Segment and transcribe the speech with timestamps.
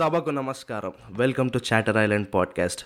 [0.00, 0.92] సభకు నమస్కారం.
[1.10, 2.84] Welcome to Chatter Island podcast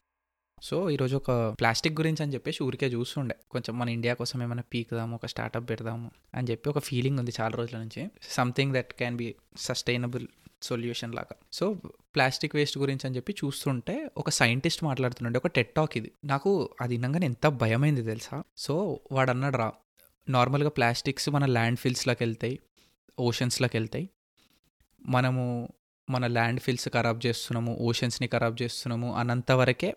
[0.63, 3.37] so ఈరోజు ఒక ప్లాస్టిక్ గురించి అని చెప్పేసి ఊరికే చూస్తుండే.
[3.51, 7.57] కొంచెం మన ఇండియా కోసం ఏమైనా పీకుదాము ఒక స్టార్టప్ పెడదాము అని చెప్పి ఒక ఫీలింగ్ ఉంది చాలా
[7.57, 8.09] రోజుల నుంచి.
[8.23, 10.27] Something that can be sustainable
[10.63, 11.37] solution లాగా.
[11.53, 11.73] సో
[12.15, 16.13] ప్లాస్టిక్ వేస్ట్ గురించి అని చెప్పి చూస్తుంటే ఒక సైంటిస్ట్ మాట్లాడుతుండే ఒక టెట్ టాక్ ఇది.
[16.25, 18.43] నాకు అది వినంగానే ఎంత భయమైంది తెలుసా?
[18.57, 19.73] సో వాడు అన్నాడు రా
[20.29, 22.59] నార్మల్గా ప్లాస్టిక్స్ మన ల్యాండ్ ఫిల్స్లోకి వెళ్తాయి
[23.19, 24.09] ఓషన్స్లోకి వెళ్తాయి
[25.07, 25.69] మనము
[26.09, 29.95] మన ల్యాండ్ ఫిల్స్ ఖరాబ్ చేస్తున్నాము ఓషన్స్ని ఖరాబ్ చేస్తున్నాము అన్నంత వరకే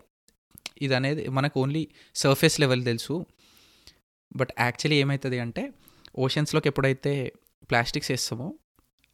[0.82, 3.26] ఇది అనేది మనకు ఓన్లీ సర్ఫేస్ లెవెల్ తెలుసు.
[4.36, 5.62] బట్ యాక్చువల్లీ ఏమవుతుంది అంటే
[6.18, 7.32] ఓషన్స్లోకి ఎప్పుడైతే
[7.70, 8.48] ప్లాస్టిక్స్ వేస్తామో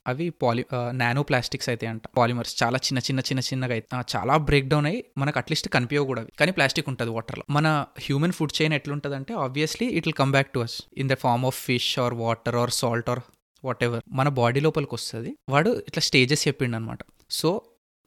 [0.06, 2.02] అవి పాలి నానో ప్లాస్టిక్స్ అయితే అంట.
[2.16, 6.36] పాలిమర్స్ చాలా చిన్న చిన్న చిన్న చిన్నగా అయితే చాలా బ్రేక్ డౌన్ అయ్యి మనకు అట్లీస్ట్ కనిపించకూడదు కూడా
[6.40, 7.44] కానీ ప్లాస్టిక్ ఉంటుంది వాటర్లో.
[7.50, 11.14] మన హ్యూమన్ ఫుడ్ చైన్ ఎట్లుంటుంది అంటే obviously it will come back to us in the
[11.14, 13.22] form of fish or water or salt or
[13.84, 17.50] whatever మన బాడీ లోపలికి వస్తుంది వాడు ఇట్లా స్టేజెస్ చెప్పిండు అనమాట సో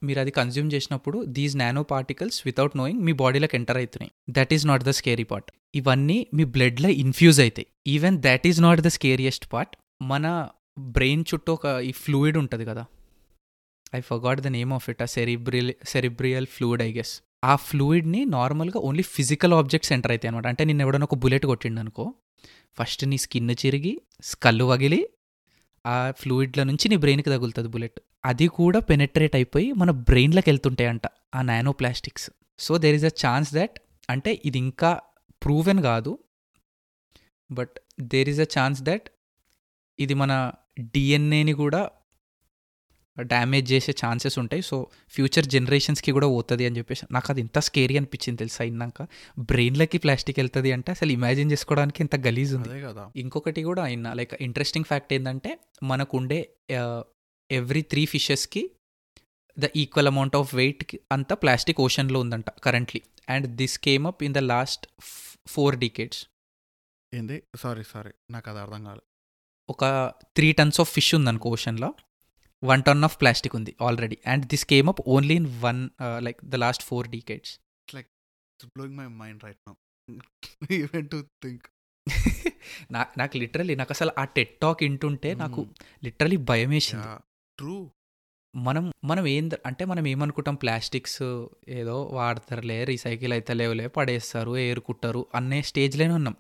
[0.02, 4.66] మీరు అది కన్జ్యూమ్ చేసినప్పుడు these nano particles without knowing మీ బాడీలోకి ఎంటర్ అవుతున్నాయి that is
[4.66, 9.54] not the scary part ఇవన్నీ మీ బ్లడ్లో ఇన్ఫ్యూజ్ అవుతాయి even that is not the scariest
[9.54, 10.26] part మన
[10.92, 12.84] బ్రెయిన్ చుట్టూ ఒక ఈ ఫ్లూయిడ్ ఉంటుంది కదా.
[13.96, 18.80] I forgot the name of it uh cerebral cerebral fluid I guess ఆ ఫ్లూయిడ్ని నార్మల్గా
[18.80, 22.06] ఓన్లీ ఫిజికల్ ఆబ్జెక్ట్స్ ఎంటర్ అవుతాయి అనమాట అంటే నేను ఎవడన్నా ఒక బుల్లెట్ కొట్టిండు అనుకో
[22.78, 25.00] ఫస్ట్ నీ స్కిన్ చిరిగి స్కల్లు వగిలి
[25.88, 28.00] ఆ ఫ్లూయిడ్ల నుంచి నీ బ్రెయిన్కి తగులుతుంది బుల్లెట్.
[28.26, 32.28] అది కూడా పెనెట్రేట్ అయిపోయి మన బ్రెయిన్లోకి వెళ్తుంటాయంట ఆ nano plastics
[32.60, 33.76] so there is a chance that
[34.10, 34.92] అంటే ఇది ఇంకా
[35.44, 36.12] ప్రూవెన్ కాదు.
[37.50, 39.08] But there is a chance that
[40.00, 40.34] ఇది మన
[40.96, 41.82] డిఎన్ఏని కూడా
[43.22, 44.62] డ్యామేజ్ చేసే ఛాన్సెస్ ఉంటాయి.
[44.62, 49.08] సో ఫ్యూచర్ జనరేషన్స్కి కూడా పోతుంది అని చెప్పేసి నాకు అది ఇంత స్కేరీ అనిపించింది తెలుసా అయినాక.
[49.40, 52.82] బ్రెయిన్లకి ప్లాస్టిక్ వెళ్తుంది అంటే అసలు ఇమాజిన్ చేసుకోవడానికి ఇంత గలీజ్ ఉంది.
[52.82, 53.12] కదా.
[53.16, 56.50] ఇంకొకటి కూడా అయినా లైక్ ఇంట్రెస్టింగ్ ఫ్యాక్ట్ ఏంటంటే మనకుండే
[57.52, 58.72] ఎవ్రీ త్రీ ఫిషెస్కి
[59.60, 63.02] ద ఈక్వల్ అమౌంట్ ఆఫ్ వెయిట్కి అంతా ప్లాస్టిక్ ఓషన్లో ఉందంట currently.
[63.30, 64.88] And this came up in the last
[65.48, 66.28] four decades
[67.14, 67.44] ఏంది?
[67.56, 68.12] Sorry sorry.
[68.32, 69.02] నాకు అది అర్థం కాలేదు
[69.70, 71.94] ఒక త్రీ టన్స్ ఆఫ్ ఫిష్ ఉందనుకో ఓషన్లో.
[72.64, 75.82] వన్ టన్ ఆఫ్ ప్లాస్టిక్ ఉంది already and this came up only in one
[76.28, 77.54] like the last four decades
[78.60, 79.74] it's blowing my mind right now
[80.78, 81.66] even to think
[82.92, 85.62] నా నాకు లిటరలీ నాకు అసలు ఆ TET talk వింటుంటే నాకు
[86.06, 87.08] లిటరలీ భయం వేసింది.
[87.58, 87.76] ట్రూ
[88.54, 90.56] మనం మనం ఏం అంటే మనం ఏమనుకుంటాం?
[90.56, 91.22] ప్లాస్టిక్స్
[91.80, 96.36] ఏదో వాడతారులే రీసైకిల్ అయితే లేవులే పడేస్తారు ఏరుకుంటారు అనే స్టేజ్లోనే ఉన్నాం.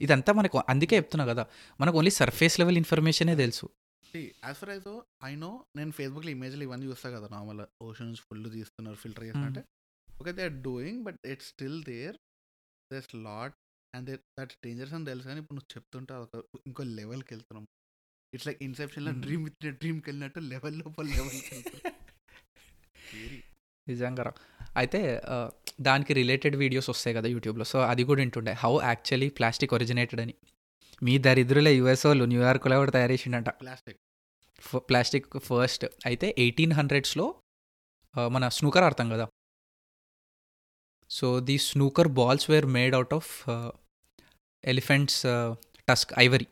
[0.00, 1.44] ఇదంతా మనకు అందుకే చెప్తున్నా కదా
[1.80, 3.66] మనకు ఓన్లీ సర్ఫేస్ లెవెల్ ఇన్ఫర్మేషనే తెలుసు.
[4.18, 4.92] యాజ్ ఫర్ అయితే
[5.30, 9.62] ఐ నో నేను ఫేస్బుక్లో ఇమేజ్లు ఇవన్నీ చూస్తా కదా నార్మల్ ఓషన్స్ ఫుల్ తీస్తున్నారు filter చేస్తున్నట్టే
[10.08, 12.16] okay they are doing but it's still there
[12.90, 13.54] this lot
[13.94, 17.64] and they that dangers అని తెలుసు కానీ ఇప్పుడు నువ్వు చెప్తుంటే అదొక ఇంకో లెవెల్కి వెళ్తున్నాం.
[18.32, 19.12] ఇట్స్ లైక్ ఇన్సెప్షన్లో.
[19.24, 21.60] డ్రీమ్ విత్ డ్రీమ్కి వెళ్ళినట్టు లెవెల్ లోపల లెవెల్కి
[23.86, 24.32] నిజంగా రా.
[24.80, 25.00] అయితే
[25.88, 28.52] దానికి రిలేటెడ్ వీడియోస్ వస్తాయి కదా యూట్యూబ్లో సో అది కూడా వింటుండే.
[28.62, 30.34] హౌ యాక్చువల్లీ ప్లాస్టిక్ ఒరిజినేటెడ్ అని.
[31.02, 33.48] మీ దరిద్రులే యుఎస్ వాళ్ళు న్యూయార్క్లో కూడా తయారు చేసిండంట.
[33.64, 33.98] ప్లాస్టిక్.
[34.90, 35.84] Plastic first.
[36.08, 37.26] అయితే ఎయిటీన్ హండ్రెడ్స్లో
[38.34, 39.26] మన స్నూకర్ ఆడతాం కదా.
[41.10, 43.30] So the snooker balls were made out of
[44.64, 45.20] elephants
[45.88, 46.46] tusk ivory.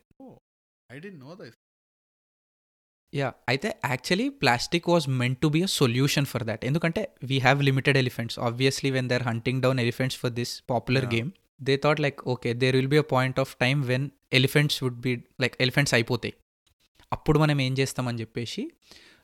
[3.12, 6.64] Yeah అయితే actually plastic was meant to be a solution for that.
[6.70, 8.36] ఎందుకంటే we have limited elephants.
[8.48, 11.06] Obviously when they are hunting down elephants for this popular.
[11.14, 11.30] Game
[11.68, 15.24] they thought like okay there will be a point of time when elephants would be
[15.40, 16.34] like elephants అయిపోతాయి.
[17.12, 18.70] అప్పుడు మనం ఏం చేస్తామని చెప్పేసి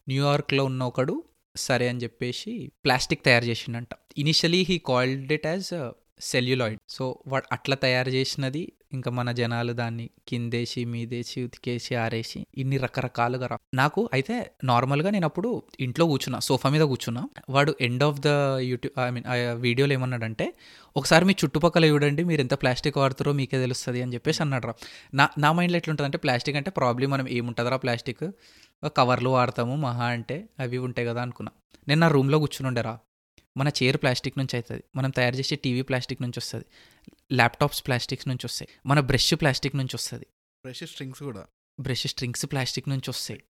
[0.08, 1.24] న్యూయార్క్లో ఉన్న ఒకడు
[1.56, 3.88] సరే అని చెప్పేసి ప్లాస్టిక్ తయారు చేసిండంట.
[4.18, 6.80] Initially he called it as celluloid.
[6.88, 13.46] So వాడు అట్లా తయారు చేసినది ఇంకా మన జనాలు దాన్ని కిందేసి మీదేసి ఉతికేసి ఆరేసి ఇన్ని రకరకాలుగా
[13.46, 13.56] రా.
[13.74, 17.28] నాకు అయితే నార్మల్గా నేను అప్పుడు ఇంట్లో కూర్చున్నా సోఫా మీద కూర్చున్నా.
[17.50, 18.26] వాడు end of the
[18.60, 19.26] YouTube I mean
[19.60, 20.46] వీడియోలో ఏమన్నాడంటే
[20.96, 24.74] ఒకసారి మీ చుట్టుపక్కల చూడండి మీరు ఎంత ప్లాస్టిక్ వాడుతారో మీకే తెలుస్తుంది అని చెప్పేసి అన్నాడు రా.
[25.14, 28.24] నా నా మైండ్లో ఎట్లుంటుంది అంటే ప్లాస్టిక్ అంటే ప్రాబ్లం మనం ఏముంటుందిరా ప్లాస్టిక్?
[28.96, 31.52] కవర్లు వాడతాము మహా అంటే అవి ఉంటాయి కదా అనుకున్నా.
[31.88, 32.94] నేను నా రూమ్లో కూర్చుని ఉండేరా
[33.56, 34.82] మన చైర్ ప్లాస్టిక్ నుంచి అవుతుంది.
[34.96, 36.64] మనం తయారు చేసే టీవీ ప్లాస్టిక్ నుంచి వస్తుంది.
[37.32, 38.68] ల్యాప్టాప్స్ ప్లాస్టిక్స్ నుంచి వస్తాయి.
[38.86, 40.26] మన బ్రష్ ప్లాస్టిక్ నుంచి వస్తుంది.
[40.64, 41.46] ఫ్రెష్ స్ట్రింగ్స్ కూడా.
[41.80, 43.42] బ్రష్ స్ట్రింగ్స్ ప్లాస్టిక్ నుంచి వస్తాయి.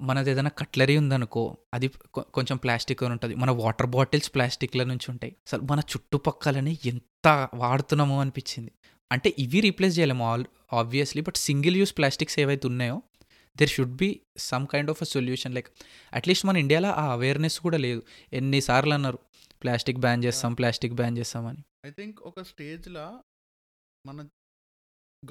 [0.00, 3.34] మనది ఏదైనా కట్లరీ ఉందనుకో అది కొంచెం ప్లాస్టిక్ అని ఉంటుంది.
[3.34, 5.32] మన వాటర్ బాటిల్స్ ప్లాస్టిక్ల నుంచి ఉంటాయి.
[5.32, 8.72] అసలు మన చుట్టుపక్కలనే ఎంత వాడుతున్నామో అనిపించింది.
[9.12, 13.02] అంటే ఇవి రీప్లేస్ చేయలేము all obviously but single use plastics ఏవైతే ఉన్నాయో
[13.56, 15.68] there should be some kind of a solution like
[16.12, 18.02] at least మన ఇండియాలో ఆ అవేర్నెస్ కూడా లేదు.
[18.32, 19.18] ఎన్నిసార్లు అన్నారు
[19.62, 21.62] ప్లాస్టిక్ బ్యాన్ చేస్తాం ప్లాస్టిక్ బ్యాన్ చేస్తామని.
[21.86, 23.24] ఐ థింక్ ఒక స్టేజ్లో
[24.06, 24.28] మన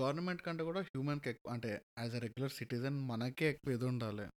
[0.02, 4.28] గవర్నమెంట్ కంటే కూడా హ్యూమన్కి ఎక్కువ అంటే యాజ్ అ రెగ్యులర్ సిటిజన్ మనకే ఎక్కువ ఇది ఉండాలి.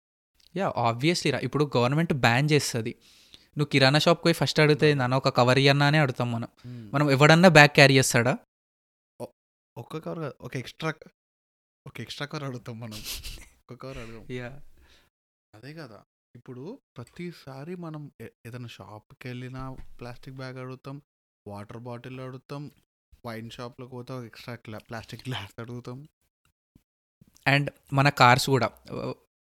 [0.57, 1.39] యా ఆబ్వియస్లీ రా.
[1.39, 2.95] ఇప్పుడు గవర్నమెంట్ బ్యాన్ చేస్తుంది.
[3.35, 6.49] నువ్వు కిరాణా షాప్కి పోయి ఫస్ట్ అడిగితే నాన్న ఒక కవర్ ఇయ్యన్నా అని అడుగుతాం మనం.
[6.67, 6.93] మ్మ్.
[6.95, 8.39] మనం ఎవడన్నా బ్యాగ్ క్యారీ చేస్తాడా?
[9.79, 10.93] ఒక్క కవర్ కాదు ఒక ఎక్స్ట్రా
[11.87, 13.03] ఒక ఎక్స్ట్రా కవర్ అడుగుతాం మనం.
[13.71, 14.27] ఒక కవర్ అడుగుతాం.
[14.37, 14.63] యా.
[15.55, 16.05] అదే కదా.
[16.35, 16.63] ఇప్పుడు
[16.97, 19.63] ప్రతిసారి మనం ఏ- ఏదైనా షాప్కి వెళ్ళినా
[20.01, 20.97] ప్లాస్టిక్ బ్యాగ్ అడుగుతాం
[21.47, 22.63] వాటర్ బాటిల్ అడుగుతాం
[23.27, 25.99] వైన్ షాప్లోకి పోతే ఒక ఎక్స్ట్రా గ్లా ప్లాస్టిక్ గ్లాస్ అడుగుతాం.
[27.47, 28.69] అండ్ మన కార్స్ కూడా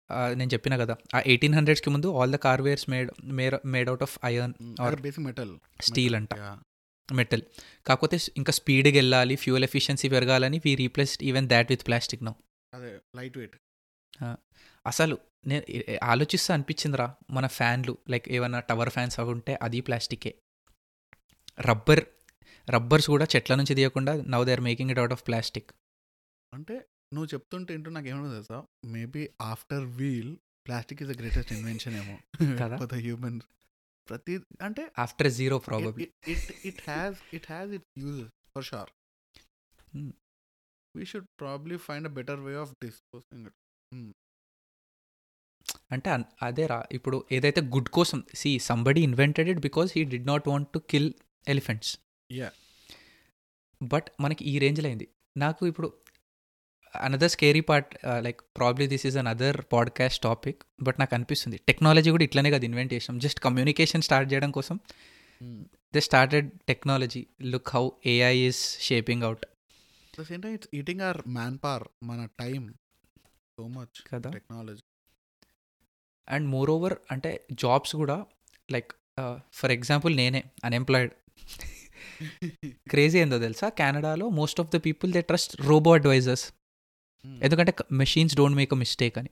[0.10, 3.90] ఆ, నేను చెప్పిన కదా ఆ ఎయిటీన్ హండ్రెడ్స్కి ముందు all the car wares made made made
[3.90, 5.54] out of iron Or basic metal.
[5.82, 6.34] Steel అంట.
[7.10, 7.44] మెటల్.
[7.86, 12.34] కాకపోతే ఇంకా స్పీడ్గా వెళ్ళాలి ఫ్యూయల్ ఎఫిషియన్సీ పెరగాలని we replaced even that with plastic now.
[12.74, 13.56] అదే లైట్ వెయిట్.
[14.86, 15.64] అసలు నేను
[16.04, 17.98] ఆలోచిస్తే అనిపించిందిరా మన ఫ్యాన్లు.
[18.10, 20.32] లైక్ ఏమైనా టవర్ ఫ్యాన్స్ అవి ఉంటే అది ప్లాస్టికే.
[21.60, 22.06] రబ్బర్
[22.70, 25.72] రబ్బర్స్ కూడా చెట్ల నుంచి తీయకుండా now they are making it out of plastic
[26.54, 26.76] అంటే
[27.14, 28.64] నువ్వు చెప్తుంటే ఏంటో నాకు ఏమన్నా తెలుసా?
[28.86, 30.38] Maybe after wheel
[30.68, 32.18] plastic is the greatest invention ఏమో.
[32.60, 32.78] కదా?
[32.86, 33.42] ద హ్యూమన్
[34.10, 38.90] ప్రతి అంటే after zero probably it it has it has it uses for sure.
[40.98, 43.56] We should probably find a better way of disposing it
[45.92, 46.10] అంటే
[46.42, 50.70] అదే రా ఇప్పుడు ఏదైతే good కోసం see somebody invented it because he did not want
[50.70, 51.14] to kill
[51.48, 52.00] elephants
[52.32, 52.52] yeah
[53.82, 55.08] but మనకి ఈ రేంజ్లో అయింది.
[55.38, 55.94] నాకు ఇప్పుడు
[56.96, 61.58] another scary part like probably this is an other podcast topic but నాకు అనిపిస్తుంది.
[61.68, 63.20] టెక్నాలజీ కూడా ఇట్లనే కదా ఇన్వెంట్ చేసాం.
[63.20, 64.80] జస్ట్ కమ్యూనికేషన్ స్టార్ట్ చేయడం కోసం
[65.94, 69.46] they started technology look how AI is shaping out
[70.54, 72.74] it's eating our man power మన time
[73.58, 74.30] so much కదా.
[74.30, 74.82] టెక్నాలజీ
[76.30, 78.26] అండ్ మోర్ ఓవర్ అంటే జాబ్స్ కూడా
[78.72, 78.92] లైక్
[79.52, 81.14] ఫర్ ఎగ్జాంపుల్ నేనే అన్ఎంప్లాయిడ్.
[82.90, 83.70] క్రేజీ ఏందో తెలుసా?
[83.70, 86.54] కెనడాలో most of the people they trust robo advisers.
[87.26, 89.30] ఎందుకంటే machines don't make a mistake అని.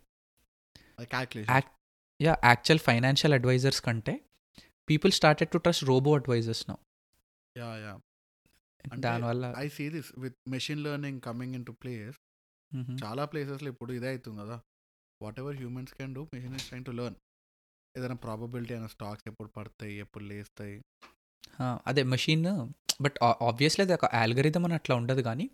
[2.21, 4.21] యా యాక్చువల్ ఫైనాన్షియల్ అడ్వైజర్స్ కంటే
[4.89, 6.75] people started to trust robo advisers now.
[8.99, 12.17] దానివల్ల I see this with machine learning coming into place.
[13.03, 14.61] చాలా ప్లేసెస్లో ఇప్పుడు ఇదే అవుతుంది కదా.
[15.39, 17.17] Whatever humans can do machine is train to learn
[17.95, 20.77] ఏదైనా ప్రాబబిలిటీ అయిన స్టాక్స్ ఎప్పుడు పడతాయి ఎప్పుడు లేస్తాయి.
[21.87, 22.45] అదే మెషిన్
[23.01, 23.17] బట్
[23.49, 25.45] ఆబ్వియస్లీ అది ఒక ఆల్గరిథం అని అట్లా ఉండదు కానీ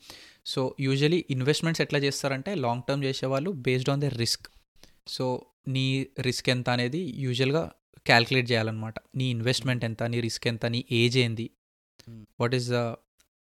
[0.46, 4.48] సో యూజువలీ ఇన్వెస్ట్మెంట్స్ ఎట్లా చేస్తారంటే లాంగ్ టర్మ్ చేసేవాళ్ళు based on the risk
[5.16, 5.26] so
[5.76, 5.86] నీ
[6.20, 7.64] రిస్క్ ఎంత అనేది యూజువల్గా
[8.06, 8.96] క్యాల్కులేట్ చేయాలన్నమాట.
[9.16, 11.48] నీ ఇన్వెస్ట్మెంట్ ఎంత నీ రిస్క్ ఎంత నీ ఏజ్ ఏంది.
[12.40, 12.80] వాట్ ఈస్ ద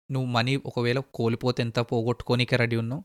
[0.09, 3.03] నువ్వు మనీ ఒకవేళ కోల్పోతే ఎంత పోగొట్టుకోనికే రెడీ ఉన్నావు?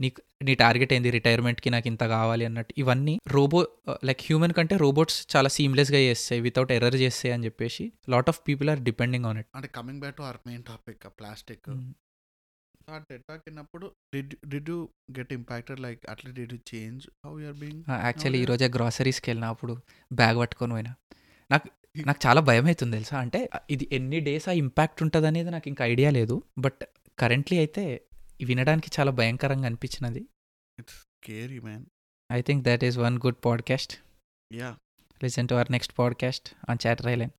[0.00, 1.10] నీకు నీ టార్గెట్ ఏంది?
[1.10, 2.74] రిటైర్మెంట్కి నాకు ఇంత కావాలి అన్నట్టు.
[2.78, 3.60] ఇవన్నీ రోబో
[4.04, 8.70] లైక్ హ్యూమన్ కంటే రోబోట్స్ చాలా సీమ్లెస్గా చేస్తాయి వితౌట్ ఎర్రర్ చేస్తాయి అని చెప్పేసి lot of people
[8.70, 11.64] are depending on it అంటే coming back to our main topic plastic.
[12.90, 14.78] ఆ డెడ్ టాక్ అయినప్పుడు did did you
[15.18, 19.74] get impacted like అట్లా did you change how you're being actually ఈరోజే గ్రాసరీస్కి వెళ్ళినప్పుడు
[20.10, 20.94] బ్యాగ్ పట్టుకొని పోయినా.
[21.50, 21.66] నాకు
[22.08, 23.18] నాకు చాలా భయం అవుతుంది తెలుసా?
[23.18, 23.38] అంటే
[23.70, 26.36] ఇది ఎన్ని డేస్ ఆ ఇంపాక్ట్ ఉంటుంది అనేది నాకు ఇంకా ఐడియా లేదు.
[26.58, 26.82] బట్
[27.18, 27.84] కరెంట్లీ అయితే
[28.44, 30.20] వినడానికి చాలా భయంకరంగా అనిపించినది.
[30.78, 31.86] It's scary man
[32.32, 33.98] I think that is one good podcast
[34.52, 34.76] yeah
[35.24, 37.32] listen to our next podcast on Chatter Island